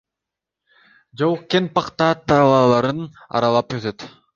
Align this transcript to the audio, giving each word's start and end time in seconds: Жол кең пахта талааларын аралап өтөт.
Жол 1.23 1.37
кең 1.55 1.69
пахта 1.77 2.11
талааларын 2.33 3.09
аралап 3.41 3.81
өтөт. 3.83 4.13